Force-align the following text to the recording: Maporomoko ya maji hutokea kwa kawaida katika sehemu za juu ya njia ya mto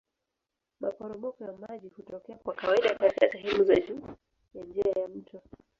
Maporomoko 0.79 1.41
ya 1.43 1.51
maji 1.53 1.89
hutokea 1.89 2.37
kwa 2.37 2.53
kawaida 2.53 2.95
katika 2.95 3.31
sehemu 3.31 3.63
za 3.63 3.75
juu 3.75 3.93
ya 4.55 4.63
njia 4.63 4.91
ya 5.01 5.07
mto 5.07 5.41